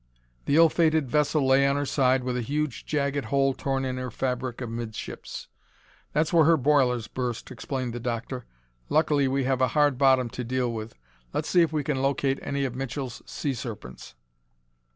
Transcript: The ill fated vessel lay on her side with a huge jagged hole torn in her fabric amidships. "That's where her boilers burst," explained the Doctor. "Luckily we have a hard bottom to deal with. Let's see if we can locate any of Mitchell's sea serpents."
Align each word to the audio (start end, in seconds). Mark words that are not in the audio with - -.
The 0.45 0.55
ill 0.55 0.67
fated 0.69 1.11
vessel 1.11 1.45
lay 1.45 1.67
on 1.67 1.75
her 1.75 1.85
side 1.85 2.23
with 2.23 2.35
a 2.35 2.41
huge 2.41 2.87
jagged 2.87 3.25
hole 3.25 3.53
torn 3.53 3.85
in 3.85 3.97
her 3.97 4.09
fabric 4.09 4.59
amidships. 4.59 5.47
"That's 6.11 6.33
where 6.33 6.45
her 6.45 6.57
boilers 6.57 7.07
burst," 7.07 7.51
explained 7.51 7.93
the 7.93 7.99
Doctor. 7.99 8.47
"Luckily 8.89 9.27
we 9.27 9.43
have 9.43 9.61
a 9.61 9.67
hard 9.77 9.99
bottom 9.99 10.27
to 10.31 10.43
deal 10.43 10.73
with. 10.73 10.95
Let's 11.35 11.49
see 11.49 11.61
if 11.61 11.71
we 11.71 11.83
can 11.83 12.01
locate 12.01 12.39
any 12.41 12.65
of 12.65 12.73
Mitchell's 12.73 13.21
sea 13.27 13.53
serpents." 13.53 14.15